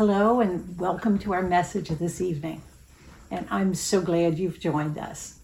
[0.00, 2.62] Hello, and welcome to our message this evening.
[3.30, 5.40] And I'm so glad you've joined us.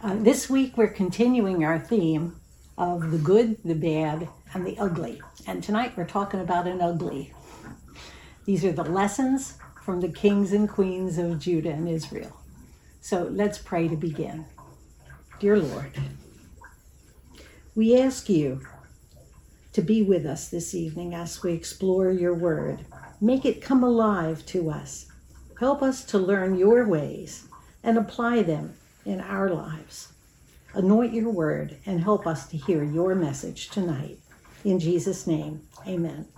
[0.00, 2.36] Uh, this week, we're continuing our theme
[2.78, 5.20] of the good, the bad, and the ugly.
[5.48, 7.32] And tonight, we're talking about an ugly.
[8.44, 12.36] These are the lessons from the kings and queens of Judah and Israel.
[13.00, 14.44] So let's pray to begin.
[15.40, 15.98] Dear Lord,
[17.74, 18.60] we ask you
[19.72, 22.84] to be with us this evening as we explore your word.
[23.20, 25.06] Make it come alive to us.
[25.58, 27.48] Help us to learn your ways
[27.82, 30.12] and apply them in our lives.
[30.74, 34.18] Anoint your word and help us to hear your message tonight.
[34.64, 36.28] In Jesus' name, amen.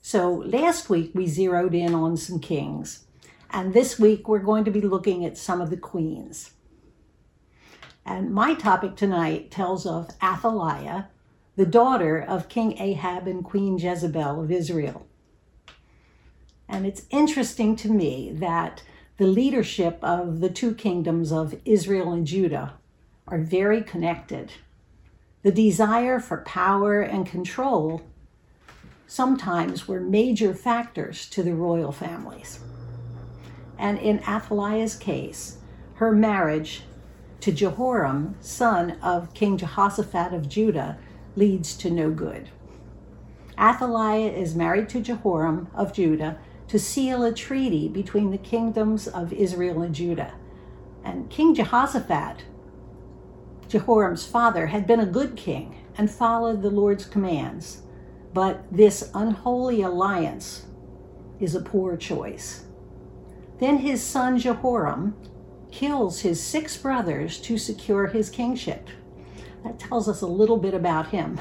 [0.00, 3.04] So, last week we zeroed in on some kings,
[3.50, 6.52] and this week we're going to be looking at some of the queens.
[8.04, 11.08] And my topic tonight tells of Athaliah,
[11.56, 15.06] the daughter of King Ahab and Queen Jezebel of Israel.
[16.68, 18.82] And it's interesting to me that
[19.18, 22.74] the leadership of the two kingdoms of Israel and Judah
[23.28, 24.52] are very connected.
[25.42, 28.02] The desire for power and control
[29.06, 32.60] sometimes were major factors to the royal families.
[33.78, 35.58] And in Athaliah's case,
[35.94, 36.82] her marriage
[37.40, 40.96] to Jehoram, son of King Jehoshaphat of Judah,
[41.36, 42.50] leads to no good.
[43.58, 46.38] Athaliah is married to Jehoram of Judah
[46.68, 50.34] to seal a treaty between the kingdoms of Israel and Judah.
[51.04, 52.44] And King Jehoshaphat,
[53.68, 57.82] Jehoram's father, had been a good king and followed the Lord's commands.
[58.32, 60.66] But this unholy alliance
[61.38, 62.64] is a poor choice.
[63.58, 65.14] Then his son Jehoram
[65.70, 68.88] kills his six brothers to secure his kingship.
[69.64, 71.40] That tells us a little bit about him.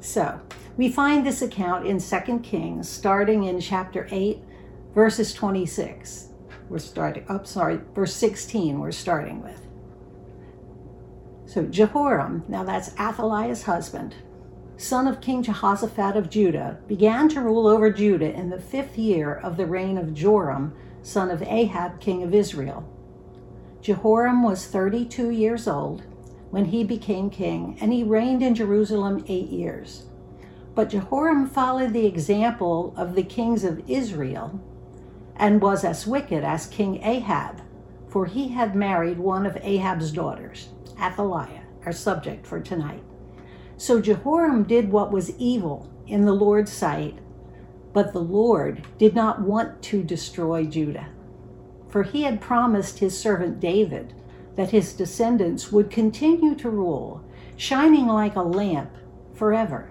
[0.00, 0.40] so,
[0.76, 4.42] we find this account in 2 Kings, starting in chapter 8,
[4.94, 6.28] verses 26.
[6.68, 9.66] We're starting, oh, sorry, verse 16, we're starting with.
[11.46, 14.14] So, Jehoram, now that's Athaliah's husband,
[14.76, 19.34] son of King Jehoshaphat of Judah, began to rule over Judah in the fifth year
[19.34, 22.86] of the reign of Joram, son of Ahab, king of Israel.
[23.80, 26.02] Jehoram was 32 years old
[26.50, 30.04] when he became king, and he reigned in Jerusalem eight years.
[30.74, 34.60] But Jehoram followed the example of the kings of Israel
[35.36, 37.60] and was as wicked as King Ahab,
[38.08, 40.68] for he had married one of Ahab's daughters,
[41.00, 43.02] Athaliah, our subject for tonight.
[43.76, 47.18] So Jehoram did what was evil in the Lord's sight,
[47.92, 51.08] but the Lord did not want to destroy Judah
[51.88, 54.14] for he had promised his servant David
[54.58, 57.24] that his descendants would continue to rule,
[57.56, 58.90] shining like a lamp
[59.32, 59.88] forever.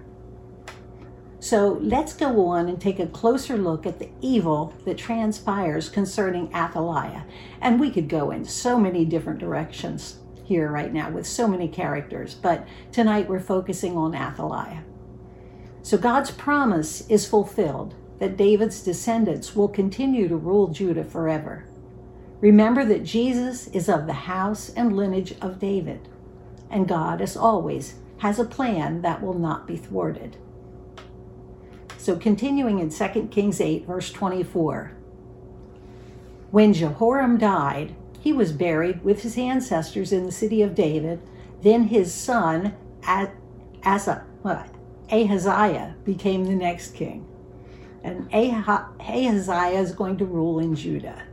[1.39, 6.53] So let's go on and take a closer look at the evil that transpires concerning
[6.53, 7.23] Athaliah.
[7.61, 11.69] And we could go in so many different directions here right now with so many
[11.69, 14.84] characters, but tonight we're focusing on Athaliah.
[15.81, 21.63] So God's promise is fulfilled that David's descendants will continue to rule Judah forever.
[22.39, 26.07] Remember that Jesus is of the house and lineage of David,
[26.69, 30.37] and God, as always, has a plan that will not be thwarted.
[31.97, 34.91] So, continuing in 2 Kings 8, verse 24.
[36.51, 41.19] When Jehoram died, he was buried with his ancestors in the city of David.
[41.61, 42.75] Then his son,
[43.83, 44.25] Asa,
[45.11, 47.27] Ahaziah, became the next king.
[48.03, 51.23] And Ahaziah is going to rule in Judah.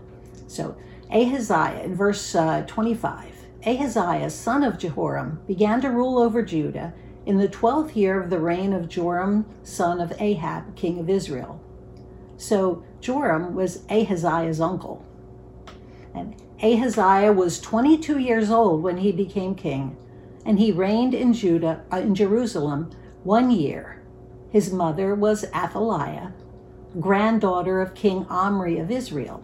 [0.46, 0.76] So
[1.10, 3.30] Ahaziah, in verse uh, 25,
[3.66, 6.92] Ahaziah, son of Jehoram, began to rule over Judah
[7.26, 11.60] in the twelfth year of the reign of Joram, son of Ahab, king of Israel.
[12.36, 15.04] So Joram was Ahaziah's uncle.
[16.14, 19.96] And Ahaziah was 22 years old when he became king,
[20.44, 22.90] and he reigned in Judah, uh, in Jerusalem,
[23.22, 24.02] one year.
[24.50, 26.32] His mother was Athaliah,
[27.00, 29.42] granddaughter of King Omri of Israel.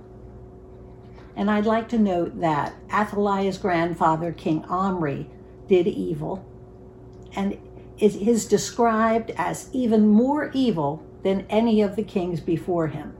[1.37, 5.29] And I'd like to note that Athaliah's grandfather, King Omri,
[5.69, 6.45] did evil
[7.35, 7.59] and
[7.99, 13.15] is described as even more evil than any of the kings before him.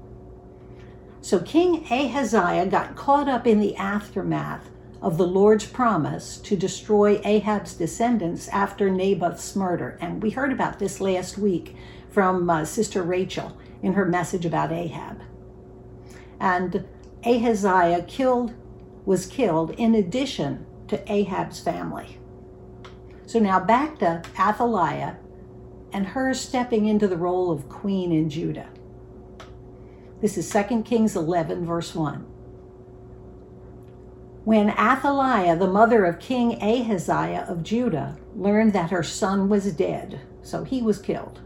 [1.21, 4.71] So King Ahaziah got caught up in the aftermath
[5.03, 9.99] of the Lord's promise to destroy Ahab's descendants after Naboth's murder.
[10.01, 11.77] And we heard about this last week
[12.11, 15.21] from uh, Sister Rachel in her message about Ahab.
[16.39, 16.87] And
[17.25, 18.55] Ahaziah killed
[19.05, 22.19] was killed in addition to Ahab's family.
[23.27, 25.17] So now back to Athaliah.
[25.93, 28.69] and her stepping into the role of queen in Judah.
[30.21, 32.27] This is 2 Kings 11, verse 1.
[34.45, 40.21] When Athaliah, the mother of King Ahaziah of Judah, learned that her son was dead,
[40.43, 41.41] so he was killed,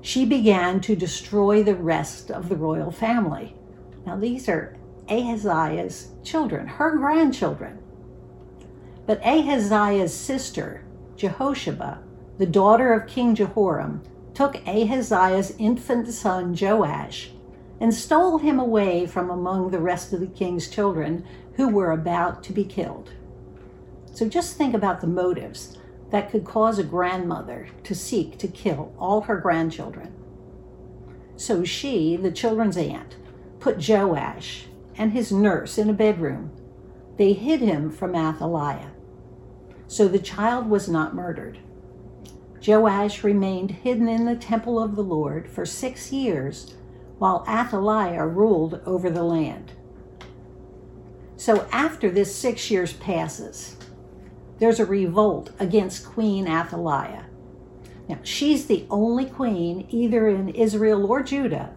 [0.00, 3.54] she began to destroy the rest of the royal family.
[4.06, 4.76] Now, these are
[5.08, 7.78] Ahaziah's children, her grandchildren.
[9.06, 10.84] But Ahaziah's sister,
[11.16, 12.02] Jehosheba,
[12.38, 14.02] the daughter of King Jehoram,
[14.34, 17.30] took Ahaziah's infant son Joash
[17.80, 22.42] and stole him away from among the rest of the king's children who were about
[22.44, 23.10] to be killed.
[24.12, 25.78] So just think about the motives
[26.10, 30.12] that could cause a grandmother to seek to kill all her grandchildren.
[31.36, 33.16] So she, the children's aunt,
[33.62, 34.64] put Joash
[34.96, 36.50] and his nurse in a bedroom.
[37.16, 38.90] They hid him from Athaliah.
[39.86, 41.58] So the child was not murdered.
[42.66, 46.74] Joash remained hidden in the temple of the Lord for six years
[47.18, 49.72] while Athaliah ruled over the land.
[51.36, 53.76] So after this six years passes,
[54.58, 57.26] there's a revolt against Queen Athaliah.
[58.08, 61.74] Now, she's the only queen, either in Israel or Judah,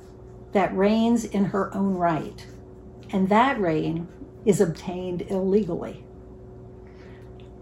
[0.55, 2.47] that reigns in her own right.
[3.09, 4.07] And that reign
[4.45, 6.05] is obtained illegally.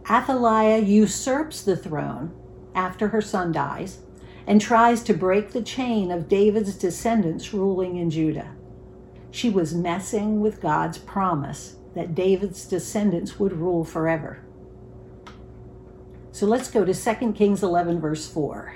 [0.08, 2.32] Athaliah usurps the throne
[2.76, 3.98] after her son dies
[4.46, 8.54] and tries to break the chain of David's descendants ruling in Judah.
[9.32, 14.46] She was messing with God's promise that David's descendants would rule forever.
[16.32, 18.76] So let's go to 2 Kings 11, verse 4.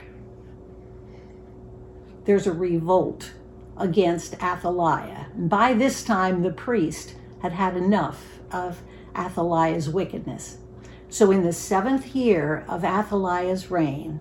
[2.25, 3.33] There's a revolt
[3.79, 5.27] against Athaliah.
[5.35, 8.81] By this time, the priest had had enough of
[9.15, 10.57] Athaliah's wickedness.
[11.09, 14.19] So in the seventh year of Athaliah's reign,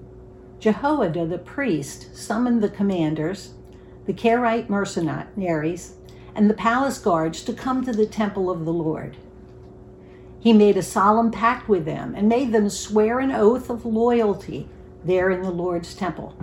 [0.58, 3.54] Jehoiada the priest summoned the commanders,
[4.06, 5.94] the Carite mercenaries,
[6.34, 9.16] and the palace guards to come to the temple of the Lord.
[10.38, 14.68] He made a solemn pact with them and made them swear an oath of loyalty
[15.04, 16.36] there in the Lord's temple.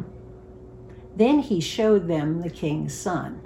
[1.16, 3.42] Then he showed them the king's son.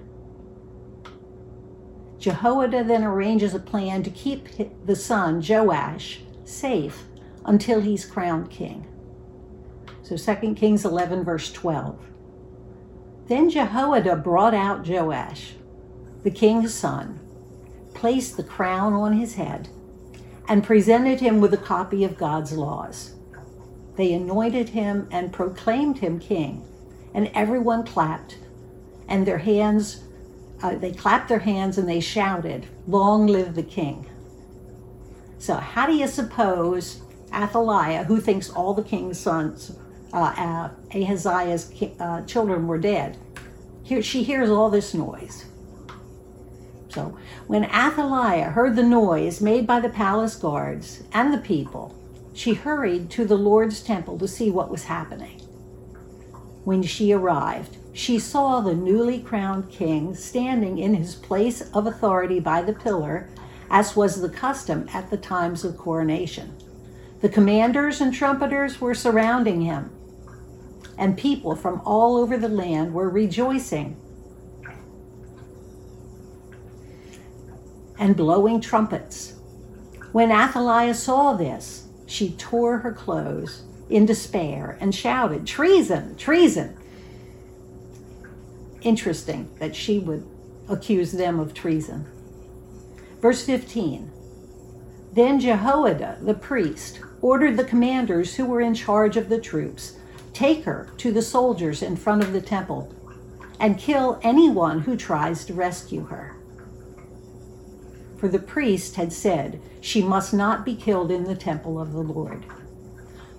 [2.17, 4.47] Jehoiada then arranges a plan to keep
[4.85, 7.03] the son, Joash, safe
[7.45, 8.87] until he's crowned king.
[10.01, 11.99] So 2 Kings 11, verse 12.
[13.27, 15.53] Then Jehoiada brought out Joash,
[16.23, 17.19] the king's son,
[17.93, 19.69] placed the crown on his head,
[20.47, 23.15] and presented him with a copy of God's laws.
[23.97, 26.65] They anointed him and proclaimed him king,
[27.13, 28.37] and everyone clapped,
[29.07, 30.03] and their hands,
[30.61, 34.09] uh, they clapped their hands and they shouted, Long live the king.
[35.37, 37.01] So, how do you suppose
[37.33, 39.77] Athaliah, who thinks all the king's sons,
[40.13, 43.17] uh, Ahaziah's uh, children, were dead,
[43.83, 45.45] here she hears all this noise?
[46.97, 47.15] So
[47.45, 51.95] when Athaliah heard the noise made by the palace guards and the people,
[52.33, 55.36] she hurried to the Lord's temple to see what was happening.
[56.67, 62.41] When she arrived, she saw the newly crowned king standing in his place of authority
[62.41, 63.29] by the pillar,
[63.69, 66.53] as was the custom at the times of coronation.
[67.21, 69.91] The commanders and trumpeters were surrounding him,
[70.97, 73.95] and people from all over the land were rejoicing
[77.97, 79.35] and blowing trumpets.
[80.11, 86.15] When Athaliah saw this, she tore her clothes in despair and shouted, Treason!
[86.15, 86.75] Treason!
[88.81, 90.25] Interesting that she would
[90.69, 92.05] accuse them of treason.
[93.21, 94.11] Verse 15
[95.13, 99.97] Then Jehoiada, the priest, ordered the commanders who were in charge of the troops
[100.33, 102.93] take her to the soldiers in front of the temple
[103.59, 106.37] and kill anyone who tries to rescue her
[108.17, 112.01] for the priest had said she must not be killed in the temple of the
[112.01, 112.43] Lord.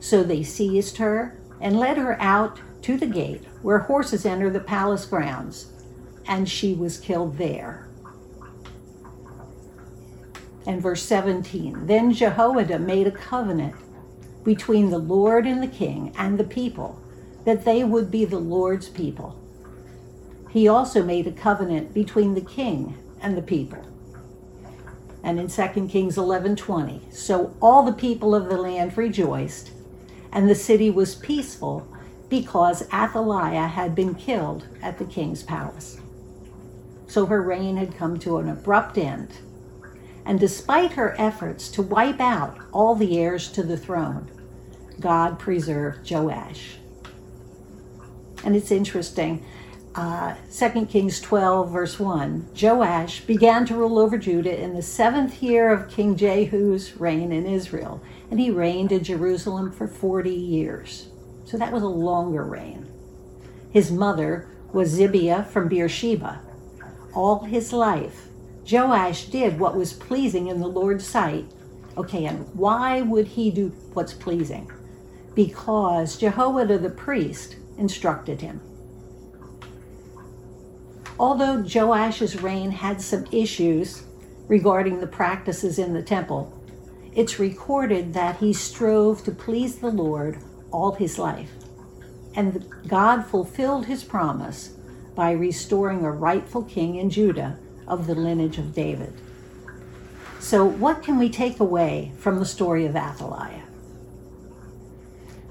[0.01, 4.61] So they seized her and led her out to the gate where horses enter the
[4.61, 5.73] palace grounds,
[6.27, 7.89] and she was killed there.
[10.67, 13.75] And verse 17 Then Jehoiada made a covenant
[14.45, 17.01] between the Lord and the king and the people
[17.45, 19.41] that they would be the Lord's people.
[20.51, 23.85] He also made a covenant between the king and the people
[25.23, 27.01] and in 2 Kings 11:20.
[27.11, 29.71] So all the people of the land rejoiced,
[30.33, 31.87] and the city was peaceful
[32.29, 36.01] because Athaliah had been killed at the king's palace.
[37.07, 39.31] So her reign had come to an abrupt end.
[40.27, 44.31] And despite her efforts to wipe out all the heirs to the throne,
[45.01, 46.77] God preserved Joash.
[48.45, 49.45] And it's interesting.
[49.95, 55.43] Uh, 2 Kings 12, verse 1 Joash began to rule over Judah in the seventh
[55.43, 61.09] year of King Jehu's reign in Israel, and he reigned in Jerusalem for 40 years.
[61.45, 62.87] So that was a longer reign.
[63.71, 66.41] His mother was Zibiah from Beersheba.
[67.15, 68.29] All his life,
[68.71, 71.47] Joash did what was pleasing in the Lord's sight.
[71.97, 74.71] Okay, and why would he do what's pleasing?
[75.35, 78.61] Because Jehoiada the priest instructed him.
[81.19, 84.03] Although Joash's reign had some issues
[84.47, 86.58] regarding the practices in the temple,
[87.19, 90.39] it's recorded that he strove to please the Lord
[90.71, 91.51] all his life.
[92.37, 94.77] And God fulfilled his promise
[95.17, 97.59] by restoring a rightful king in Judah
[97.89, 99.13] of the lineage of David.
[100.39, 103.65] So, what can we take away from the story of Athaliah?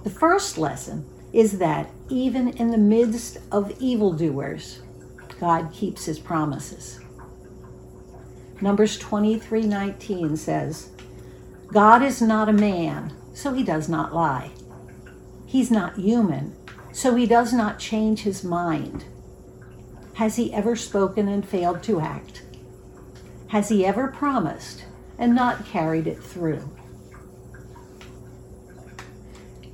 [0.05, 4.79] The first lesson is that even in the midst of evildoers,
[5.37, 7.01] God keeps his promises.
[8.61, 10.91] Numbers 23:19 says,
[11.67, 14.51] God is not a man, so he does not lie.
[15.45, 16.55] He's not human,
[16.91, 19.05] so he does not change his mind.
[20.15, 22.43] Has he ever spoken and failed to act?
[23.49, 24.85] Has he ever promised
[25.17, 26.69] and not carried it through?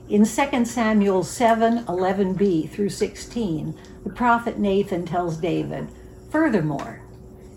[0.10, 5.88] In 2 Samuel 7 11b through 16, the prophet Nathan tells David,
[6.30, 7.02] Furthermore,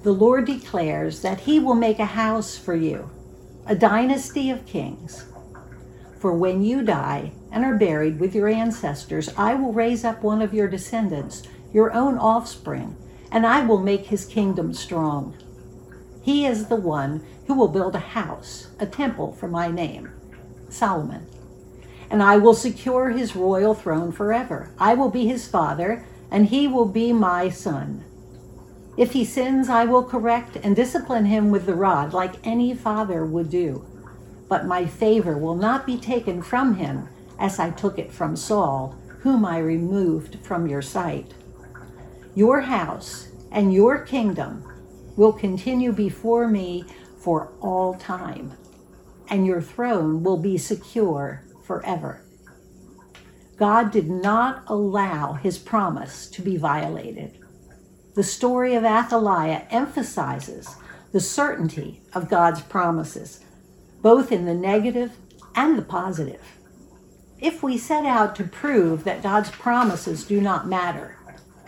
[0.05, 3.11] the Lord declares that he will make a house for you,
[3.67, 5.27] a dynasty of kings.
[6.19, 10.41] For when you die and are buried with your ancestors, I will raise up one
[10.41, 11.43] of your descendants,
[11.73, 12.97] your own offspring,
[13.31, 15.37] and I will make his kingdom strong.
[16.23, 20.11] He is the one who will build a house, a temple for my name,
[20.69, 21.27] Solomon.
[22.09, 24.73] And I will secure his royal throne forever.
[24.79, 28.05] I will be his father, and he will be my son.
[28.97, 33.27] If he sins, I will correct and discipline him with the rod, like any father
[33.27, 33.85] would do.
[34.49, 38.97] But my favor will not be taken from him, as I took it from Saul,
[39.21, 41.35] whom I removed from your sight.
[42.35, 44.65] Your house and your kingdom
[45.17, 46.85] will continue before me
[47.19, 48.53] for all time,
[49.29, 52.23] and your throne will be secure forever.
[53.59, 57.39] God did not allow his promise to be violated.
[58.17, 60.77] The story of Athaliah emphasizes
[61.13, 63.45] the certainty of God's promises,
[64.01, 65.13] both in the negative
[65.55, 66.41] and the positive.
[67.39, 71.19] If we set out to prove that God's promises do not matter,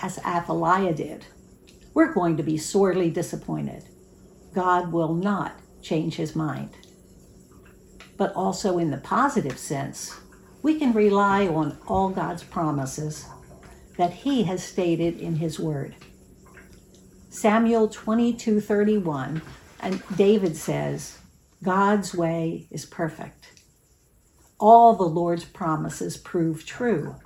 [0.01, 1.27] as Athaliah did,
[1.93, 3.85] we're going to be sorely disappointed.
[4.55, 6.71] God will not change his mind.
[8.17, 10.19] But also in the positive sense,
[10.63, 13.27] we can rely on all God's promises
[13.99, 15.95] that he has stated in his word.
[17.31, 19.43] Samuel 22:31
[19.81, 21.19] and David says,
[21.63, 23.49] God's way is perfect.
[24.59, 27.17] All the Lord's promises prove true.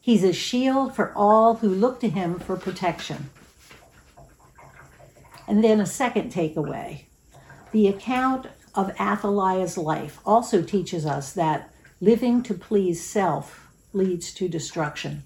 [0.00, 3.30] He's a shield for all who look to him for protection.
[5.48, 7.04] And then a second takeaway.
[7.72, 11.70] The account of Athaliah's life also teaches us that
[12.02, 15.24] Living to please self leads to destruction.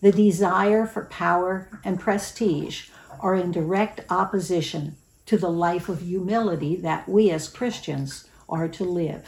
[0.00, 2.88] The desire for power and prestige
[3.22, 8.84] are in direct opposition to the life of humility that we as Christians are to
[8.84, 9.24] live.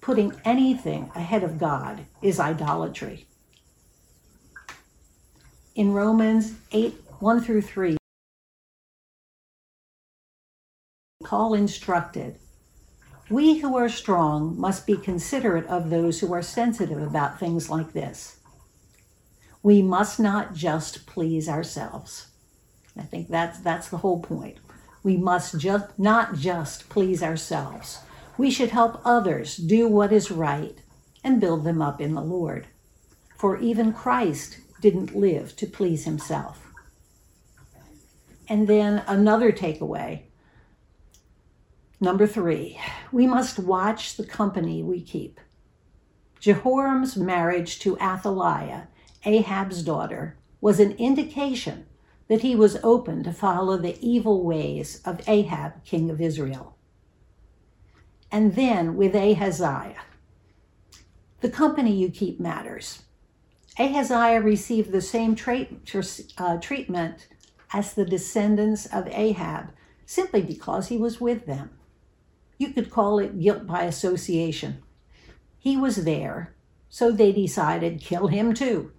[0.00, 3.26] Putting anything ahead of God is idolatry.
[5.74, 7.96] In Romans 8 1 through 3,
[11.24, 12.38] Paul instructed
[13.30, 17.92] we who are strong must be considerate of those who are sensitive about things like
[17.92, 18.38] this.
[19.62, 22.29] We must not just please ourselves.
[22.96, 24.58] I think that's that's the whole point.
[25.02, 28.00] We must just not just please ourselves.
[28.36, 30.78] We should help others do what is right
[31.22, 32.66] and build them up in the Lord.
[33.36, 36.72] For even Christ didn't live to please himself.
[38.48, 40.22] And then another takeaway
[42.02, 42.80] Number three,
[43.12, 45.38] we must watch the company we keep.
[46.40, 48.88] Jehoram's marriage to Athaliah,
[49.26, 51.84] Ahab's daughter, was an indication
[52.30, 56.76] that he was open to follow the evil ways of Ahab, king of Israel.
[58.30, 60.04] And then with Ahaziah,
[61.40, 63.02] the company you keep matters.
[63.80, 65.36] Ahaziah received the same
[66.38, 67.26] uh, treatment
[67.72, 69.72] as the descendants of Ahab
[70.06, 71.70] simply because he was with them.
[72.58, 74.84] You could call it guilt by association.
[75.58, 76.54] He was there,
[76.88, 78.92] so they decided kill him too.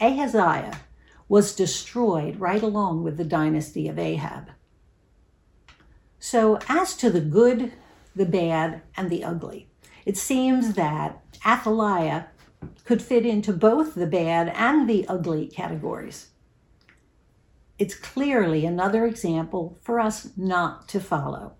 [0.00, 0.78] Ahaziah
[1.28, 4.50] was destroyed right along with the dynasty of Ahab.
[6.18, 7.72] So, as to the good,
[8.14, 9.68] the bad, and the ugly,
[10.06, 12.28] it seems that Athaliah
[12.84, 16.28] could fit into both the bad and the ugly categories.
[17.78, 21.54] It's clearly another example for us not to follow.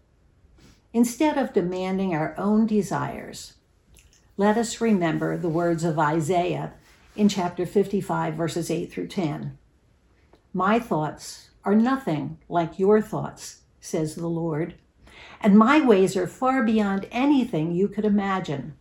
[0.93, 3.55] Instead of demanding our own desires,
[4.37, 6.75] let us remember the words of Isaiah
[7.15, 9.59] in chapter 55, verses 8 through 10.
[10.53, 14.75] My thoughts are nothing like your thoughts, says the Lord,
[15.41, 18.75] and my ways are far beyond anything you could imagine.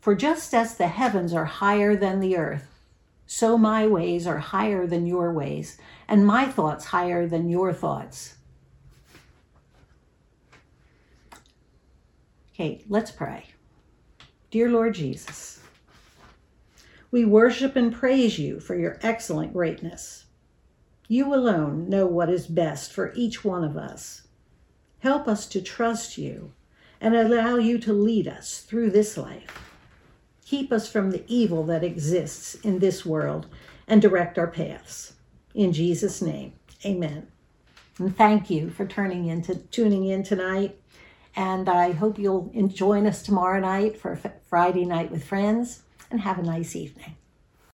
[0.00, 2.78] For just as the heavens are higher than the earth,
[3.26, 8.34] so my ways are higher than your ways, and my thoughts higher than your thoughts.
[12.54, 13.46] Okay, let's pray.
[14.50, 15.57] Dear Lord Jesus,
[17.10, 20.26] we worship and praise you for your excellent greatness.
[21.06, 24.26] You alone know what is best for each one of us.
[24.98, 26.52] Help us to trust you
[27.00, 29.72] and allow you to lead us through this life.
[30.44, 33.46] Keep us from the evil that exists in this world
[33.86, 35.14] and direct our paths.
[35.54, 36.52] In Jesus' name,
[36.84, 37.26] amen.
[37.98, 40.78] And thank you for turning into tuning in tonight.
[41.34, 46.38] And I hope you'll join us tomorrow night for Friday night with friends and have
[46.38, 47.16] a nice evening.